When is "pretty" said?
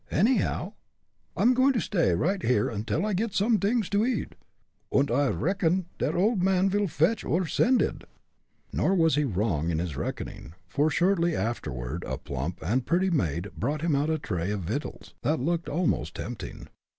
12.83-13.11